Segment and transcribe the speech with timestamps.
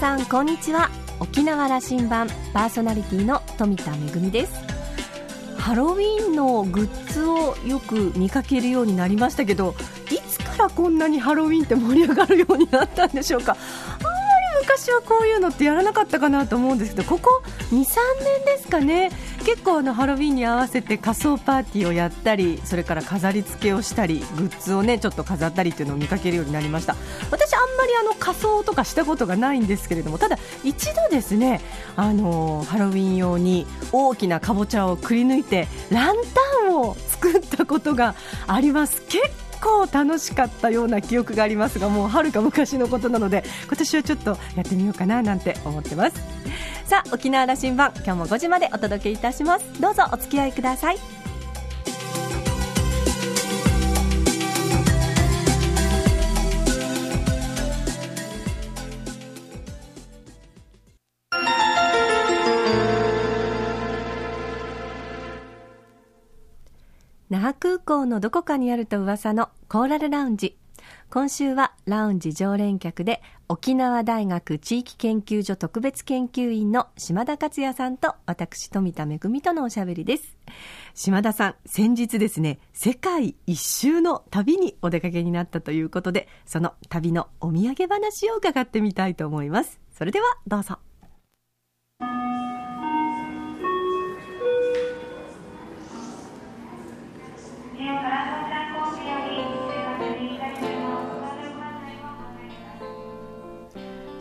[0.00, 0.88] さんこんにちは。
[1.20, 4.54] 沖縄羅針盤パーソナリティの富田恵です。
[5.58, 9.74] ハロウィンのグッズをよく見かけるようになりましたけど
[10.10, 13.58] いつからこんなにハロウィンって盛り上がるようになったんでしょうか。
[14.62, 17.86] 昔はこういうのってやらなかったかなと思うんですけどここ23年
[18.46, 19.10] ですかね。
[19.50, 26.94] 結構あのハロウィンに合わせて仮装パーティーをやったりそれから飾り付けをしたりグッズをねちょっと飾ったりっていうのを見かけるようになりました。
[27.32, 31.60] 私あんまりあの仮装とかしたことがないんですけれどもただ一度ですね
[31.96, 36.16] あのハロウィン用に大きなかぼちゃをくり抜いてラン
[36.62, 38.14] タンを作ったことが
[38.46, 39.02] あります。
[39.08, 46.16] 結構楽しかったような記憶がありますがもうはるか昔のことなので今年はちょっとやってみようかななんて思ってます。
[46.84, 49.80] さあ沖縄羅針盤今日も5時までお届けいたします。
[49.80, 51.19] どうぞお付き合いください。
[67.30, 70.56] 那覇空港のどこかにあると噂のコーラルラウンジ。
[71.10, 80.36] 今週はラウンジ常連客で沖縄大学地域研究所特別研究員の島田克也さんと私富田恵とのおしゃべりです。
[80.94, 89.78] 島田さん先日ですね世界一周の旅にお出かけになったということでその旅のお土産話を伺ってみたいと思います。
[89.96, 90.78] それではどうぞ。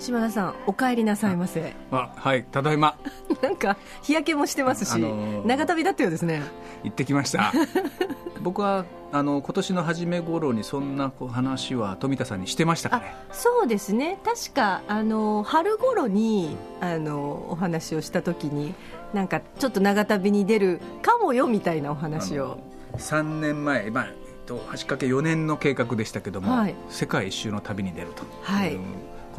[0.09, 1.73] 島田さんお帰りなさいませ。
[1.91, 2.97] あはいただいま。
[3.43, 6.41] なんか日焼けもしてますし、あのー、長旅だったようですね。
[6.83, 7.53] 行ってきました。
[8.41, 13.13] 僕はあの今年の初め頃にそんな話は富田さんにしてましたかね。
[13.31, 14.17] そうですね。
[14.25, 18.73] 確かあの春頃にあのお話をした時に
[19.13, 22.57] なんかちょっと長旅に出るかもよみたいなお話を。
[22.97, 24.07] 3年前、まあ、
[24.47, 28.75] 橋掛け4年の計画でしたけども、はい、世界一周の旅に出るとはい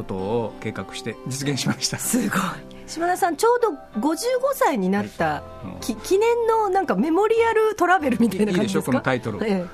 [0.02, 1.98] ことを計画して実現しました。
[1.98, 2.40] すごい。
[2.86, 3.68] 島田さんちょうど
[4.00, 4.16] 55
[4.54, 5.42] 歳になった、は
[5.80, 8.90] い、記念のなんかメモリアルトラベルみたいな感じですか？
[8.90, 9.64] いいでしょこのタイトル、え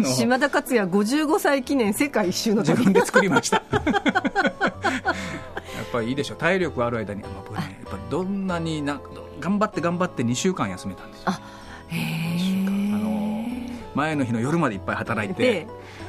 [0.00, 3.80] え、島田克也55歳記念世界一周の自分で作りました や
[5.82, 6.36] っぱりいいでしょう。
[6.36, 9.00] 体力ある間に、まあ、僕ねやっぱどんなにな
[9.40, 11.24] 頑張って頑張って2週間休めたんですよ。
[11.30, 11.40] あ
[11.88, 12.36] へえ
[13.94, 15.66] 前の日の夜までいっぱい働いて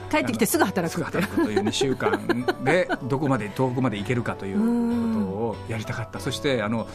[0.09, 6.19] 帰ってきてすぐ働く働くという2週間でどこまで遠くまで行けるかということをやりたかった。
[6.19, 6.87] そしてあの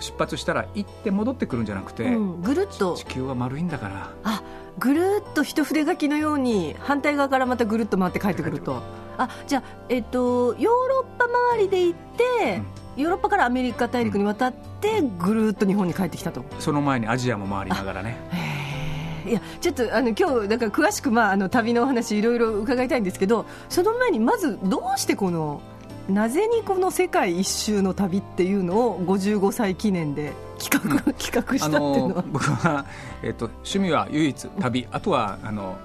[0.00, 2.94] 出発したら行って戻ってくるんじゃなくて、うん、ぐるっと。
[2.96, 4.10] 地球は丸いんだから。
[4.24, 4.42] あ
[4.78, 8.60] ぐるっと一筆書きのように反対側からまたぐるっと回って帰ってくる。
[8.60, 8.82] と
[9.18, 12.62] あじゃあ、えっと、ヨーロッパ周りで行って、
[12.96, 16.44] うん、ヨーロッパからアメリカ大陸に渡ってぐるっと日本に帰ってきたと。
[16.58, 18.16] その前にアジアも回りながらね
[19.26, 25.60] いやちょっとあの今日だから詳しく、まあ、あの旅のお話いろいろ伺いたいんですけどその前にまずどうしてこの
[26.08, 32.24] なぜにこの世界一周の旅っていうのを55歳記念で企画うん、企画したっていうのは？
[32.26, 32.84] 僕は、
[33.22, 34.86] えーと、趣味は唯一旅。
[34.90, 35.76] あとはあの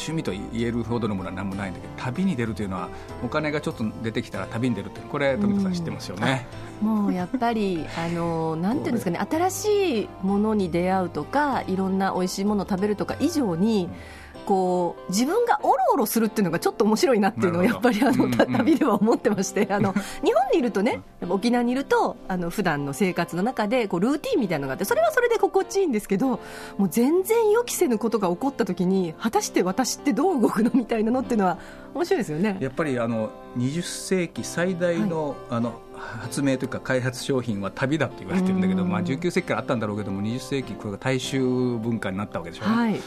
[0.00, 2.88] 趣味と言えるほどのものは何もないんだけど旅に出るというのは
[3.22, 6.46] お金がちょっと出てきたら旅に出るってこれ富田さん知ってますよね、
[6.82, 19.92] うん、もうやっぱりあのなんていうんですかね新しいものに出会うとかいろんな美味しいものを食べるとか以上に、うんこう自分がおろおろするっていうのがちょっと面白いなっていうのをやっぱりあの、旅では思ってましてあの
[20.24, 26.38] 日本にいるとね沖縄にいるとあの普段の生活の中でこうルーティンみたいなのがあってそれはそれで心地いいんですけども
[26.86, 31.58] う全然予期せぬことが起こった時に果たして私ってどう動くのみたいなのっていうのは
[31.94, 32.56] 面白いですよね。
[32.60, 42.64] やっぱりあの20世紀最大のはい、あの発明というか開発商品は旅だと言われてるんだけど、まあ、19世紀からあったんだろうけども20世紀これが大衆文化になったわけでしょ。
[42.66, 42.74] うね。
[42.74, 43.00] はい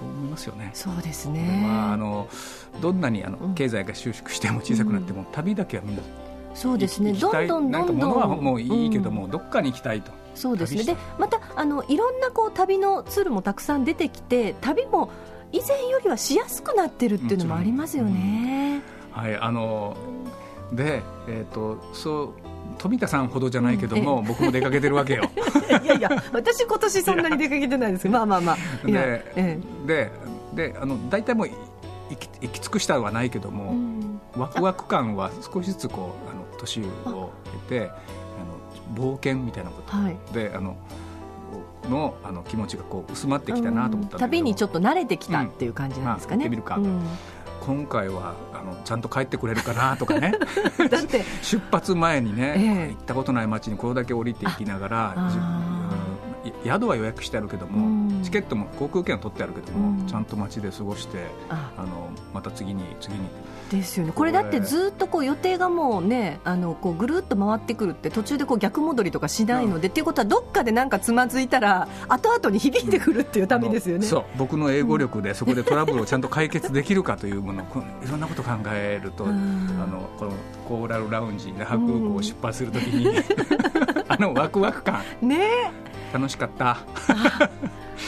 [0.00, 0.70] そう思いますよね。
[0.72, 1.60] そうですね。
[1.62, 2.28] まああの
[2.80, 6.02] どんなにあの経済が収縮しても小さくなっても、旅だけはみんな
[6.54, 7.12] そうですね。
[7.12, 10.10] どんどんどんどん物はもういいけども、どっかに行きたいと。
[10.34, 10.84] そうですね。
[10.84, 15.10] でまたあのいろんなこう旅のツールもたくさん出てきて旅も
[15.52, 18.82] 以前よりはしやすくなってるっていうのもありますよね。
[19.12, 19.96] はいあの
[20.72, 22.49] でえっ、ー、とそう
[22.80, 25.24] 富田さんほどじゃないけども、僕も出かけてるわけよ。
[25.84, 28.04] いやいや私今年そんなに出かけてないです。
[28.04, 28.86] けどまあまあまあ。
[28.86, 30.10] でで
[30.54, 31.54] であの大体もう行
[32.16, 36.84] き行き尽くしたはないけども、うん、ワクワク感は少しずつこうあの年を
[37.68, 37.92] 経てあ。
[38.96, 40.76] の冒険みたいなこと、はい、であの
[41.88, 46.46] のあの気持ちがこう薄まってきたなと思った旅にちょっと慣れてきたっていう感じなんですかね。
[46.46, 46.52] うん。
[46.52, 47.02] まあ、てみるか、うん、
[47.60, 50.34] 今回はああのちゃんと帰ってくれるかなとかね。
[50.90, 51.24] だって。
[51.42, 52.88] 出発前にね、ええ。
[52.90, 55.30] 行ったことない街にこれだけ降りていきながら
[56.64, 58.22] 宿は予約してあるけども、うん。
[58.22, 60.06] チケットも航空券は取ってあるけども、うん。
[60.06, 61.72] ちゃんと街で過ごしてあ。
[61.76, 63.20] あのまた次に次に
[63.70, 64.12] ですよね。
[64.12, 74.06] これだってずっとこう予定がもうねあのこうぐるっと回ってくるって途中でこう逆戻りとかしないので、っていうことはどっかでなんかつまずいたら後々に響いてくるっていう旅ですよね。
[74.06, 74.24] そう。
[74.36, 77.62] 僕の英語力でそこでトラブルをちゃんと解決できるかというもの
[78.04, 79.30] いろんなことを考えると、うん。
[79.82, 80.32] あのこの
[80.66, 83.08] コーラルラウンジ那覇空港を出発するときに、
[84.08, 85.02] あのワクワク感。
[85.22, 85.70] ね。
[86.12, 86.78] 楽しかった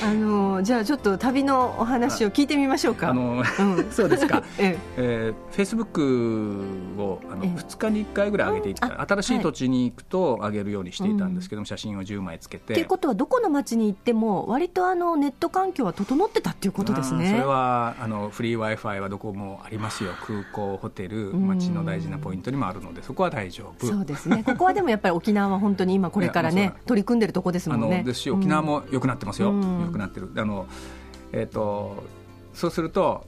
[0.02, 3.10] あのじゃあちょっと旅のお話を聞いてみましょうか。
[3.10, 4.42] あのうん、 そうですか。
[4.58, 5.34] ええ。
[5.50, 7.50] ー、フェイスブックをあのええ。
[7.50, 12.72] 2日に1回ぐらい上げていった、新しい土地に行くと上げるようにしていたんですけども、写真を10枚つけて。
[12.74, 12.84] いうて。
[12.84, 17.30] ことはどこの町に行っても割とあのネット環境は整ってたっていうことですね。
[17.30, 20.12] それはあのフリー w i f i はどこもありますよ。
[20.26, 23.86] 空港ホテルうん街の大事なポイントにもあるのでそこは大丈夫。
[23.86, 24.42] そうですね。
[24.44, 27.98] ここはでもやっぱり沖縄は本当に今これからね取り組んでるとこですあもんね。
[27.98, 29.52] のですし沖縄も良くなってますよ、
[29.82, 30.30] うん良くなってる。
[30.36, 30.66] あの、
[31.32, 32.04] えー、と
[32.54, 33.26] そうすると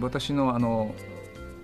[0.00, 0.94] 私のあの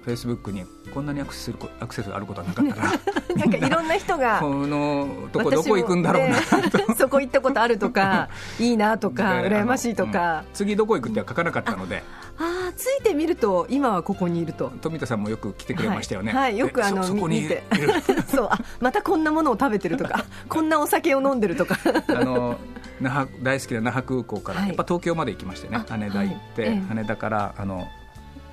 [0.05, 2.93] フェイスブックにこんなにアクセスアクセスがあることはなかったら。
[2.93, 6.37] う んなんかいろんな人がこのとこどこ行くんだろうな。
[6.37, 6.43] ね
[6.99, 8.29] そこ行ったことあるとか
[8.59, 10.45] いいなとかで羨ましいとか。
[10.49, 12.03] うん、次どこ行くっては書かなかったので。
[12.39, 14.73] ああついてみると今はここにいると。
[14.81, 17.49] 富田さんもよく来てくれましたよね、はいはいよくであのそそこに
[18.27, 21.79] そうあまたこんなものを食べてるとかこんなお酒を飲んでるとか。
[22.09, 22.57] あの
[23.03, 24.69] 那覇大好きな那覇空港から、はい。
[24.69, 26.81] やっぱ東京まで行きましてねあ羽田行って、はいええ。
[26.89, 27.87] 羽田からあの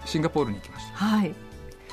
[0.06, 0.94] シンガポールに行きました。
[0.96, 1.34] はい。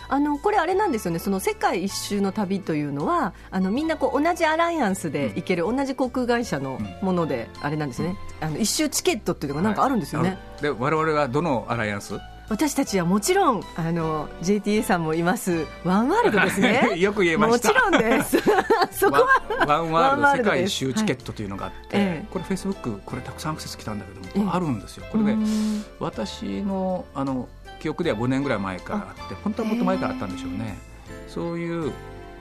[0.08, 1.18] あのこれあれなんですよね。
[1.18, 8.16] その世界一周の旅というのはあのみんなこう同じアライアンスで行ける、同じ航空会社のもので、あれなんですね。
[8.40, 12.14] あの一周チケットっていうのがなんかあるんですよね、はいで我々はどのアライアンス？
[12.48, 15.66] 私たちはもちろんあの JTA さんもいます。
[15.84, 16.94] ワンワールドですね。
[16.98, 17.68] よく言えました。
[17.68, 18.38] もちろんです。
[18.92, 24.56] そこはワンワールド世界一周チケットというのがあって、ええこれフェイスブックこれたくさんアクセス来たんだけども、ええ。
[24.56, 25.06] あるんですよ。
[25.10, 25.84] これうねん。
[25.98, 27.48] 私のあの
[27.80, 30.78] 記憶では5年ぐらい前からあって本当はもっと前からあったんでしょうね。
[31.28, 31.92] そういう、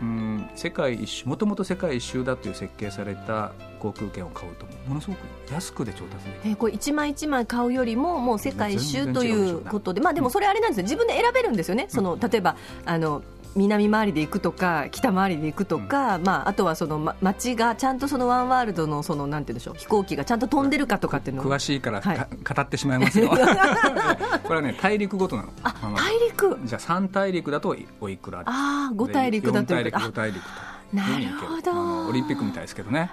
[0.02, 5.20] うん、世界一周もともと世界一周だという設計された航空券を買うとものすごく
[5.52, 6.40] 安くで調達できる。
[6.46, 10.02] えーこれ一枚一枚買うよりももう世界一周ということで。
[10.02, 10.84] まあでもそれあれなんですよ。
[10.84, 11.86] 自分で選べるんですよね。
[11.90, 12.56] その例えば
[12.86, 13.24] あの
[13.56, 22.18] 南回りで行くとか北回りで行くとか、まあ、あとはその、ま、街がちゃんとそのワンワールドのそのなんて言うんでしょう飛行機がちゃんと飛んでるかとかっていうのを詳しいから、はい。
[22.18, 23.30] か語ってしまいますよ。
[24.44, 25.50] これはね大陸ごとなの。
[25.64, 26.60] あ大陸。
[26.66, 30.12] じゃあ3大陸だとおいくらああ5大陸だと4大陸いうこと。
[30.12, 32.08] 5大陸となるほど。
[32.08, 33.12] オリンピックみたいですけどね。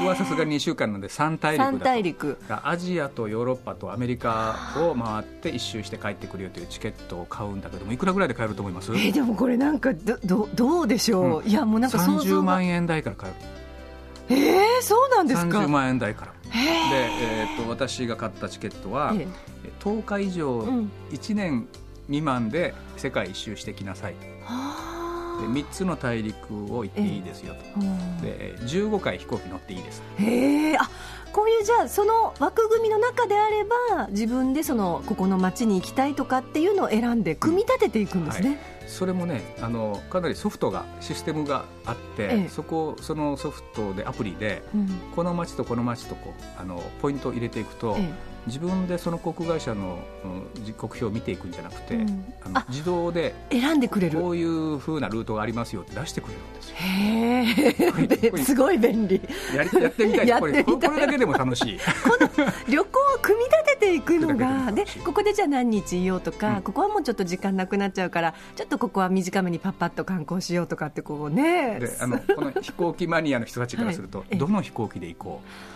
[0.00, 1.78] 僕はさすがに2週間なので3大陸だと。
[1.78, 2.38] 3大陸。
[2.62, 8.92] アジアとヨーロッパとアメリカを回って一周して帰ってくるよというチケットを買うんだけどもいくらぐらいで買えると思います？
[8.92, 14.36] えーでもこれなんかどどどうでしょう、いやもうなんか想像30が万円台から買える。
[14.40, 16.32] えー、そうなんですか？30万円台から。
[16.50, 19.26] へで、えー、と私が買ったチケットは、ええ
[19.80, 20.90] 10日以上うん。
[21.12, 21.68] 1年
[22.06, 24.14] 未満で世界一周してきなさい。
[24.14, 24.95] ではあ
[25.44, 28.20] 3つの大陸を行っていいですよと、うん。
[28.20, 30.02] で15回飛行機乗っていいです。
[30.18, 30.76] へえ。
[30.76, 30.88] あ
[31.32, 42.48] こういうじゃあその枠組みの中であれば自分でそのここの町に行きたいとかっていうのを選んで組み立てていくんですね、それもねあのかなりソフトがシステムがあって、ええ。
[42.48, 44.88] そこそのソフトでアプリでうん。
[45.14, 48.10] この街とこの街とこうあのポイントを入れていくと、え
[48.46, 52.34] 自分でその航空会社の、うん時刻表を見ていくんじゃなくて、うん。
[52.42, 54.18] ああの自動でえ選んでくれる。
[54.18, 56.76] こういう風なルートがありますよって出してくれるんですよ。
[56.76, 59.20] へえすごい便利。
[59.54, 61.78] やりやってみたいやこれこれだけでも楽しい。
[62.68, 66.62] 旅行を組み立てていくのがでここでじゃあ何日いようとか、うん。
[66.62, 71.78] ここはもうちょっと時間なくなっちゃうからちょっとここは短めにパッパッと観光しようとかってこうね。
[71.78, 74.28] であのこの飛行機マニアの人たちからすると、はい。
[74.30, 74.38] ええ。
[74.38, 75.75] どの飛行機で行こう？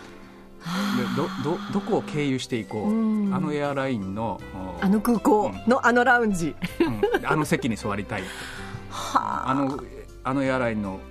[1.15, 3.33] どどどこを経由していこう、うん。
[3.33, 4.39] あのエアラインの
[4.81, 7.25] おあの空港のあのラウンジ、うん。
[7.25, 8.23] あの席に座りたい。
[8.89, 9.53] はあ。
[9.55, 9.79] の
[10.23, 11.10] あのエアラインの、うん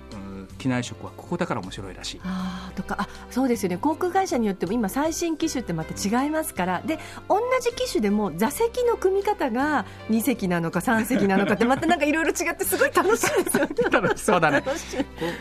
[0.57, 2.21] 機内食はここだから面白いらしい。
[2.23, 3.77] あーとかあそうですよね。
[3.77, 5.93] 航空会社によっても今最新機種ってまた
[6.23, 6.81] 違いますから。
[6.85, 13.69] で同じ機種でも座席の組み方が2席なのか3席なのかって またなんかいろいろ違ってすごい楽しいですよね。
[13.91, 14.63] 楽しそうだね。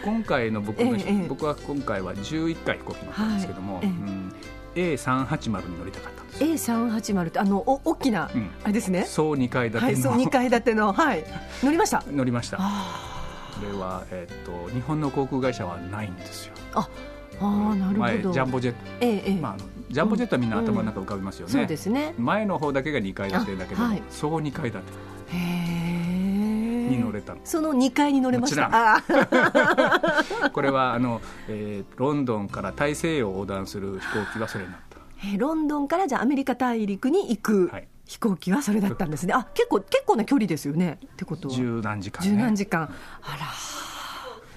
[0.04, 1.26] 今回の僕の、ええええ。
[1.28, 3.86] 僕は今回は11回飛行機乗ったんですけども、はい。
[3.86, 3.90] ええ。
[3.90, 4.32] うん。
[4.76, 8.50] A380 に乗りたかったんですよ、A380 ってあのお大きな、うん。
[8.62, 9.04] あれですね。
[9.04, 10.92] そう2階建はいそうての、2階建ての。
[10.92, 11.24] はい。
[11.64, 12.04] 乗りました？
[12.10, 12.58] 乗りました
[13.60, 16.54] あこれは、えっと日本の航空会社はないんですよ。
[16.72, 16.80] ー
[17.40, 18.32] あーなる前ほど。
[18.32, 19.56] ジャンボジェット、ええええ、まあ、
[19.90, 22.14] ジャンボジェットはみんな頭の中浮かびますよね、そうですね。
[22.18, 24.02] 前の方だけが2階建てだけど、あはい。
[24.10, 24.92] そう2階建て。
[25.36, 25.80] へ
[26.90, 27.34] に乗れた。
[27.34, 29.02] のその2階に乗れました。
[30.52, 39.32] これはあの、えー、ロンドンから大西洋を横断する飛行機はそれになった、えー、ロンドンからじゃあアメリカ大陸に行く、はい飛行機はそれだったんですね。
[39.34, 40.98] あ、結構結構な距離ですよね。
[41.06, 41.54] ってことは。
[41.54, 42.92] 十何時間、ね、十何時間。
[43.22, 43.46] あら。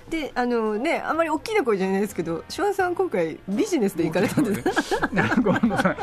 [0.09, 4.97] であのねあんまり大きな声じゃないですけど、昭和さん今回ビジネスで行かれたんです。
[5.43, 5.95] ごめんなさ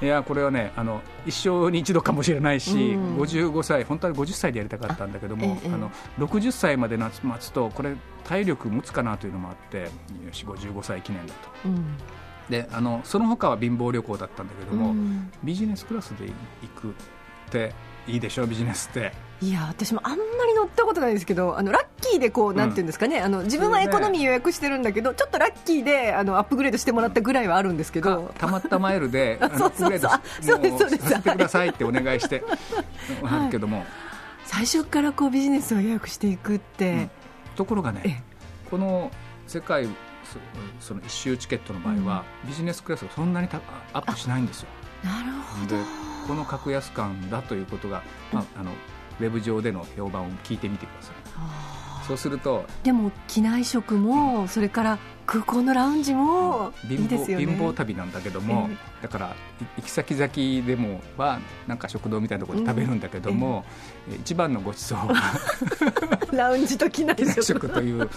[0.00, 0.04] い。
[0.06, 9.88] いやこれはねあの一生に一度かもしれないし、五十五歳本当は五十歳でやりたかったんだけども、あ,、の六十歳まで待つとこれ体力持つかなというのもあって、よ
[10.30, 11.50] し五十五歳記念だと。
[11.64, 11.96] うん
[12.50, 16.92] であのその他は貧乏旅行だったんだけども、うん、ビジネスクラスで行くっ
[17.50, 17.74] て
[18.06, 19.12] いいでしょうビジネスって。
[19.40, 28.32] いや私もあんまり乗ったことないですけどあのラッキーでこう、なんていうんですかねあの自分はエコノミー予約してるんだけど、ちょっとラッキーであのアップグレードしてもらったぐらいはあるんですけど。
[28.38, 30.20] たまったマイルで アップグレードさ
[30.88, 32.44] せてくださいってお願いして
[33.24, 33.86] あるけども、はい、
[34.44, 37.10] 最初からこうビジネスを予約していくって、うん、
[37.56, 38.22] ところがね
[38.70, 39.10] この
[39.48, 39.88] 世界
[40.80, 43.48] その一周チケットの場合は、ビジネスクラスがそんなに
[43.92, 44.68] アップしないんですよ。
[45.04, 45.76] なるほど。
[46.28, 48.02] この格安感だということが、
[48.32, 48.70] まあ、あの
[49.20, 51.14] ウェブ上での評判を聞いてみてください。
[52.06, 59.36] そうするとでも機内食も、それから空港のラウンジもいいですよね、貧乏旅なんだけども、えー、だから
[59.76, 61.38] 行き先々でもは
[61.68, 63.64] なんか食堂みたいなところで食べるんだけども、
[64.08, 64.14] うん。
[64.14, 65.14] えー、一番のごちそうは
[66.36, 68.08] ラウンジと機内食食という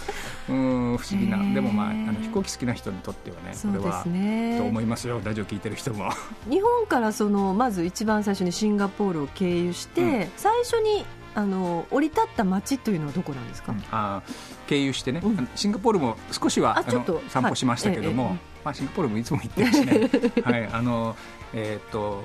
[0.48, 5.20] うん不思議な、えー、でも、まあ、あの飛行機好きな人にとってはねこれは、ね、と思いますよ。
[5.24, 6.10] ラジオ聞いてる人も。
[6.48, 11.04] 日本からそのまず一番最初にシンガポールを経由して、うん、最初に
[11.34, 14.22] あの降り立った街というのはどこなんですか、うん、あ
[14.66, 20.10] 経由してね、うん、シンガポールも少しはあちょっと散歩しましたけども、まあ、シンガポールもいつも行ってるしね、
[20.42, 21.14] はい、あの
[21.52, 22.24] えー、っと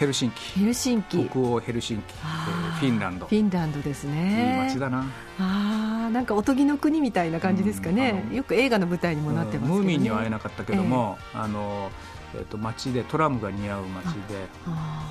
[0.00, 0.58] ヘルシンキ。
[0.60, 1.28] ヘルシンキ。
[1.28, 2.14] 北欧ヘルシンキ。
[2.14, 3.26] フィンランド。
[3.26, 4.56] フィンランドですね。
[4.56, 5.04] いい街だな。
[5.38, 11.90] あなんかおとぎの国みたいな感じですかね、うん、よく映画の舞台にもなってますね、ムーミンには会えなかったけども、えー、あの
[12.34, 14.46] えー、と街でトラムが似合う街で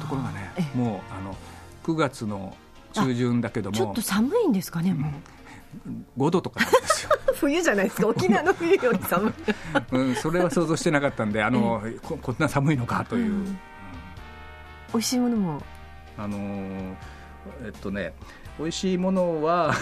[0.02, 1.36] ところがねもうあの
[1.84, 2.56] 9月の
[2.94, 5.12] 中旬だけどもちょっと寒いんですかねも
[6.18, 7.12] う、5度とかなんですよ。
[7.36, 8.08] 冬じゃないですか。
[8.08, 9.34] 沖縄の冬より寒い、
[9.92, 13.60] うん、それは想像してなかったんであの、こ こんな寒いのかという、うん、
[14.94, 15.62] 美味しいものも。
[16.18, 16.96] あのー、
[17.66, 18.14] えっとね
[18.60, 19.74] 美味しいものは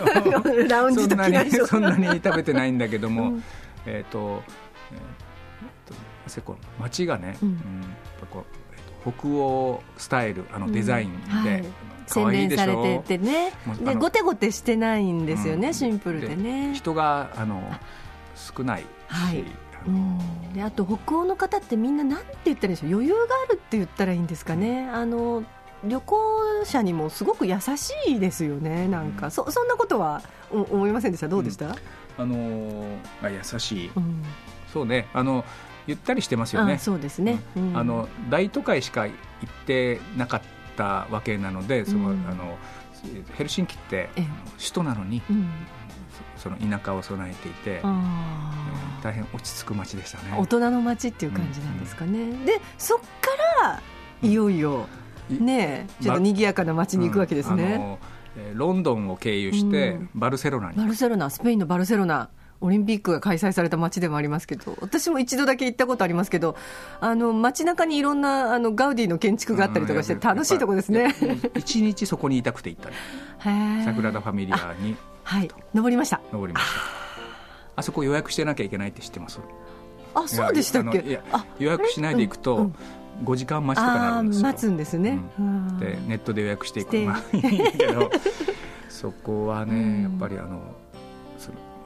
[0.68, 3.44] ラウンジそんなに そんなに食べてないんだけども、うん、
[3.86, 4.42] えっと、
[4.92, 7.56] えー、とこ街がね、うん、うん、
[8.30, 8.44] こ
[9.06, 11.12] う北欧スタイルあのデザイン
[11.44, 11.64] で、はい。
[12.06, 13.52] 洗練されててね。
[13.84, 16.74] でごてごてしてないんですよね、うん、シンプルでね。
[16.74, 17.62] 人があの
[18.34, 19.44] 少ないし、はい、
[19.86, 23.00] うん、であと北欧の方ってみんななんて言ったらいいんでしょう？
[23.00, 24.88] 余裕があるって言ったらいいんですかね。
[24.92, 25.44] あの
[25.82, 26.18] 旅行
[26.64, 31.28] 者にもすごく優しいですよねなんか、うん、そそんなことは思いませんでした？
[31.28, 31.74] どうでした、うん、
[32.18, 33.90] あのー、優しい、
[34.72, 35.08] そうね。
[35.14, 35.44] あの
[35.86, 36.76] ゆったりしてますよね。
[36.76, 37.40] そうですね、
[37.74, 39.14] あの大都会しか行っ
[39.66, 40.42] てなかっ
[40.76, 42.58] たわけなのでその、うん、あの
[43.32, 44.10] ヘルシンキって
[44.58, 45.48] 首都なのに、うん、
[46.40, 47.82] その田舎を備えていて、
[49.02, 50.36] 大変落ち着く街でしたね。
[50.38, 53.04] 大人の街っていう感じなんですかね、うん、でそっか
[53.62, 53.82] ら
[54.22, 54.86] いよいよ、
[55.28, 57.98] ねちょっと賑やかな街に行くわけですね、
[58.54, 62.30] ロンドンを経由してバルセロナに、バルセロナスペインのバルセロナ
[62.62, 66.56] オリンピックが開催された街でもありますけど、私も一度だけ行ったことありますけど、
[67.00, 71.14] あの街中にいろんなあのガウディの建築があったりとかして、楽しいとこですね。
[71.56, 72.90] 一日そこにいたくて行った
[73.48, 73.82] ね。
[73.84, 74.96] サグラダ・ファミリアに。
[75.30, 76.20] はい、登りました。
[76.32, 76.80] 登りました。
[77.76, 79.38] あそこ予約してなきゃいけないって知ってます？
[80.12, 80.98] あ、そうでしたっけ？
[80.98, 81.22] いや
[81.60, 82.72] 予約しないで行くと、
[83.22, 84.42] 5時間待ちとかなるんですよ。
[84.48, 85.20] 待つんですね。
[85.38, 88.10] うん、で、ネットで予約していくのがいいけど、
[88.90, 90.60] そこはね、やっぱりあの、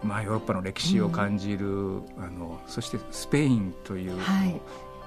[0.03, 4.61] まあ、ヨーロッパの歴史を感じる、うん、あのそしてスペインという、はい、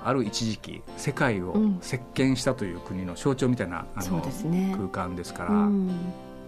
[0.03, 5.89] ある一時期世界を席巻したという国の象徴みたいな、あの、ね、空間ですから、うん、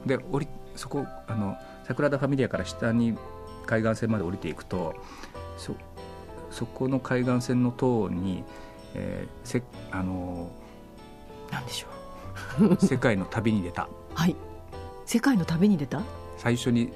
[0.06, 1.58] で降りそこあの
[1.90, 3.18] 桜田ファミリアから下に
[3.66, 4.94] 海岸線まで降りていくと
[5.58, 5.76] そ
[6.52, 8.44] そこの海岸線の塔に、
[8.94, 10.52] えー、せあの
[11.52, 11.88] なんでしょ
[12.64, 12.78] う。
[12.80, 13.90] 世界の旅に出た。
[14.14, 14.36] はい。
[15.06, 16.04] 世界の旅に出た？
[16.38, 16.92] 最初に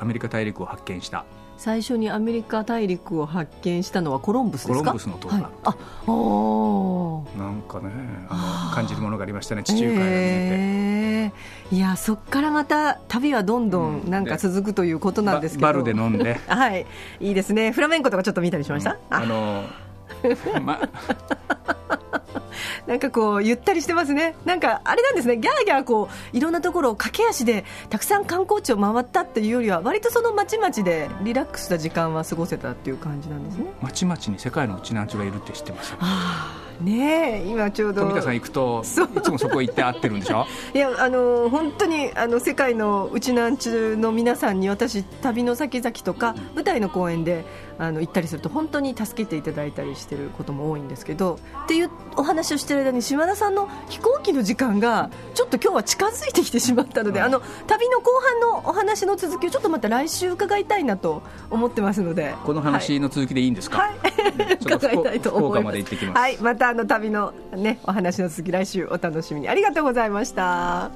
[0.00, 1.24] アメリカ大陸を発見した
[1.58, 4.84] 最初にアメリカ大陸を発見したのはコロンブスですか？
[4.84, 5.76] コロンブスの塔だ、はい、あ
[6.10, 7.90] おなんかね
[8.28, 9.62] あの感じるものがありましたね。
[9.62, 11.32] 地中海が見え
[11.70, 16.34] て、いやそこからまた旅はどんどんなんか続くということなんですけど、バルで飲んで。
[16.48, 16.84] はい。
[17.20, 17.70] いいですね。
[17.72, 19.64] フラメンコとかちょっと見たりしました、うん、あの
[20.62, 20.80] ま
[22.86, 24.34] なんかこうゆったりしてますね。
[24.44, 25.36] なんかあれなんですね。
[25.36, 33.66] ギャーギャーこういろんなところを駆け足でたくさん観光地を回ったっていうよりは割とそのまちまちでリラックスした時間は過ごせたっていう感じなんですね。
[33.80, 38.02] まちまちに世界のうちなんちゅがいるって知ってますああね今ちょうど。
[38.02, 38.82] 富田さん行くと
[39.16, 40.46] いつもそこ行って会ってるんでしょ？
[40.74, 47.44] いやあの本当にあの世界のうちなんちゅの皆さんに私旅の先々とか舞台の公演で
[47.78, 62.34] あの行ったりすると本当に助けていただいたりしてることも多いんですけどっていうお話をしてる間に島田さんの飛行機の時間がちょっと今日は近づいてきてしまったので、あの旅の後半のお話の続きをちょっとまた来週伺いたいなと思ってますので。
[62.44, 63.92] この話の続きでいいんですか、はい、
[64.60, 66.04] 伺いたいと思います。
[66.06, 70.90] まはい、またあの旅の、ね、お話の続き来週お楽しみにありがとうございました。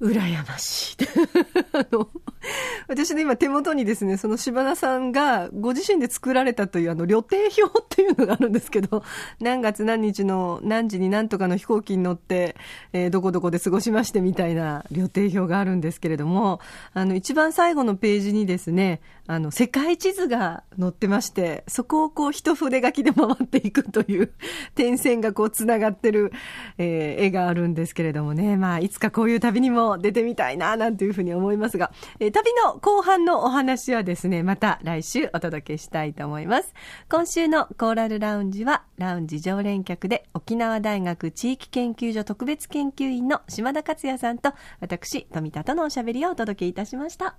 [0.00, 0.96] 羨ましい
[1.74, 2.08] あの
[2.88, 9.02] 私の今手元にですね、その柴田さんがご自身で作られたというあの旅程表っていうのがあるんですけど、
[9.40, 12.56] 何月何日の何時に何とかの飛行機に乗って、
[12.92, 16.60] えー、どこどこで過ごしましてみたいな旅程表があるんですけれども、
[16.94, 24.32] あの一番最後のページにですね、あの世界地図が載ってまして、そこをこう一筆書きで回っていくという
[24.74, 26.32] 点線がこう繋がってる、
[26.78, 36.74] えー、絵があるんですけれどもね、まあいつかこういう旅にも出てみたいな、なんていうふうに思いますが、え、旅の後半のお話はですね、また来週お届けしたいと思います。
[37.10, 47.36] 今週のコーラルラウンジは、ラウンジ常連客で沖縄大学地域研究所特別研究員の島田克也さんと、私、富田とのおしゃべりをお届けいたしました。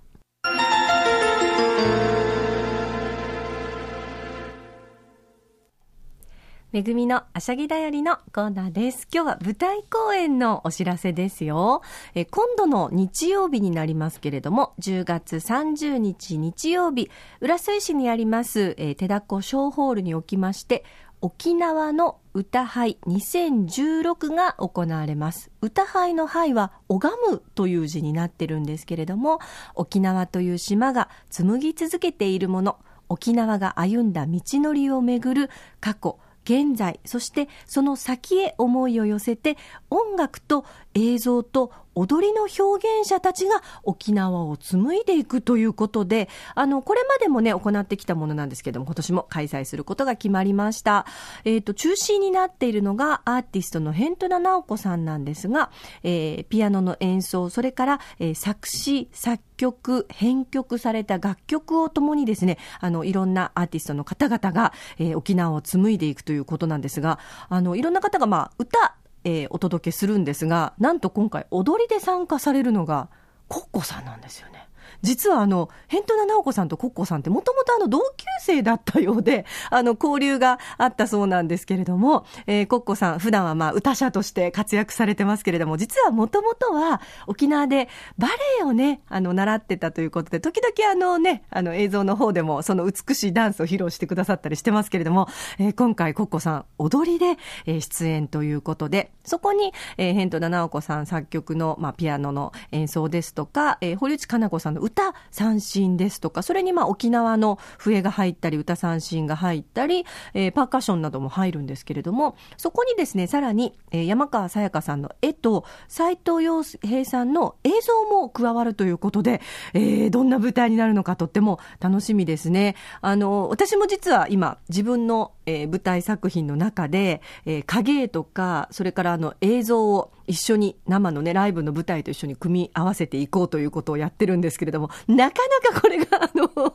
[6.74, 9.06] めぐみのあしゃぎだよりのコーナーです。
[9.14, 11.82] 今日は舞台公演のお知らせですよ。
[12.16, 20.84] え今度の日曜日になりますけれども、10月30日日曜日、浦添市にあります、え、手だこ小ホールにおきまして、
[21.20, 25.52] 沖縄の歌杯2016が行われます。
[25.62, 29.38] 歌杯の杯は拝むという字になってるんですけれども、
[29.76, 39.56] 沖縄という島が紡ぎ続けているもの、沖縄が歩んだ道のりをめぐる過去、現在、そしてその先へ思いを寄せて、
[39.90, 51.06] 音楽と映像と踊りの表現者たちが沖縄を紡いでいくということで、あの、これまでもね、行ってきたものなんですけども、今年も開催することが決まりました。
[51.44, 55.70] えっ、ー、と、中心になっているのがアーティストのヘントナナオコさんなんですが、
[56.02, 73.08] えー、ピアノの演奏、それから、えー、作詞、作曲、編曲された楽曲をともにですね、あの、いろんなアーティストの方々が、えー、沖縄を紡いでいくということなんですが、あの、いろんな方が、まあ、歌、えー、お届けするんですが、なんと今回踊りで参加されるのが、
[73.48, 74.63] コッコさんなんですよね。
[75.04, 87.88] 実はあの、ヘントナ直子さんとコッコさんってもともとあの同級生だったようで、 あの、交流があったそうなんですけれども、えー、コッコさん普段はまあ歌者として活躍されてますけれども、実はもともとは沖縄で
[88.18, 97.36] バレエをね、あの、習ってたということで、時々あのね、あの映像の方でもその美しいダンスを披露してくださったりしてますけれども、えー、今回コッコさん踊りで、
[97.66, 119.40] えー、出演ということで、そこに、えー、ヘントナ直子さん作曲の、まあ、ピアノの演奏ですとか、えー、堀内かな子さんの歌歌三振ですとか、それにまあ沖縄の笛が入ったり、歌三振が入ったり、えー、パーカッションなども入るんですけれども、そこにですね、さらに、えー、山川さやかさんの絵と、斎藤洋平さんの映像も加わるということで、
[119.74, 122.76] えー、どんな舞台になるのかとっても楽しみですね。
[123.00, 136.74] あの、私も実は今、自分の、えー、舞台作品の中で、えー、影絵とか、それからあの映像を一緒に生のね、ライブの舞台と一緒に組み合わせていこうということをやってるんですけれども、なかなかこれが、あの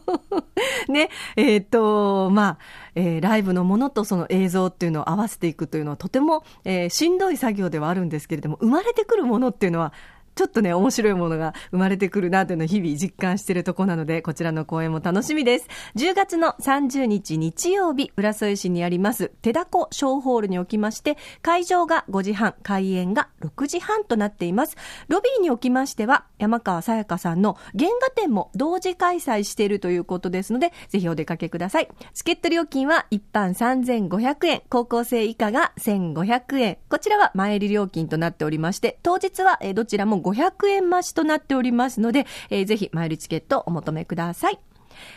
[0.87, 2.57] ね、えっ、ー、と、まあ、
[2.95, 9.93] えー、ライブのものとその映像っていうのを合わせていくというのはとても、えー、しんどい作業ではあるんですけれども、生まれてくるものっていうのは、
[10.39, 15.67] ちょっとね、面白いものが生まれてくるなというのを日々実感しているとこなので、こちらの公演も楽しみです。
[15.97, 24.77] 10月の30日日曜日、浦添市にあります、手だこ小ホールにおきまして、会場が5時半、開演が6時半となっています。
[25.09, 31.89] ロビーにおきましては、山川さやかさんの原画展も同時開催しているということですので、ぜひお出かけください。
[32.13, 36.77] チケット料金は一般3500円、高校生以下が1500円。
[36.87, 44.59] こちらは前売り料金となっておりまして、当日はどちらも500円増しとなっておりますので、えー、ぜひマイルチケットお求めください。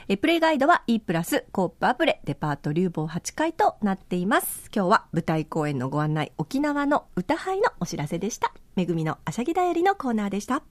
[0.09, 4.71] えプレイガイドは E プラスコープアプレデパート流房8階となっています。
[4.75, 8.53] 今日は舞台公演のご案内、沖縄の歌杯のお知らせでした。
[8.77, 10.63] めぐみのあしゃぎだよりのコーナーでした。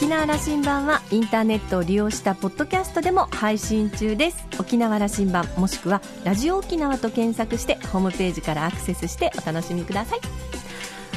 [0.00, 4.46] 沖縄羅針盤はインターネットを利用したポッドキャストでも配信中です。
[4.58, 10.20] 沖縄羅針盤もしくはラジオ沖縄と検索してホームページからアクセスしてお楽しみください。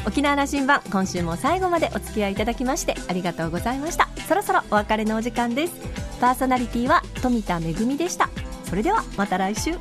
[0.06, 4.10] 沖縄羅針盤今週も最後までお付き合いいただきましてありがとうございました。
[4.28, 5.74] そろそろお別れのお時間です。
[6.20, 8.30] パーソナリティは富田恵でした。
[8.66, 9.78] それではまた来週。